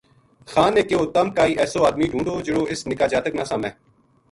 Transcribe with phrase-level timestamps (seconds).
[0.51, 3.69] خان نے کہیو تَم کائی ایسو ادمی ڈُھونڈو جہڑو اس نِکا جاتک نا سامے